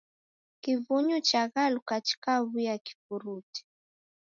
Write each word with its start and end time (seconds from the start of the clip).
Kivunyu 0.61 1.17
chaghaluka 1.29 1.95
chikaw'uya 2.07 2.75
kifurute 2.85 3.59